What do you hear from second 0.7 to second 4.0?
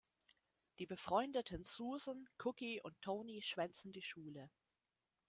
Die befreundeten Susan, Cookie und Tony schwänzen